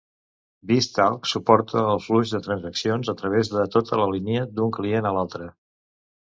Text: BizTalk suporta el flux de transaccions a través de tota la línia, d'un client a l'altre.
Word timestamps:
BizTalk 0.69 1.29
suporta 1.31 1.83
el 1.91 2.01
flux 2.07 2.33
de 2.37 2.41
transaccions 2.49 3.13
a 3.15 3.17
través 3.21 3.53
de 3.59 3.69
tota 3.79 4.03
la 4.03 4.11
línia, 4.17 4.51
d'un 4.59 4.77
client 4.81 5.13
a 5.13 5.17
l'altre. 5.21 5.55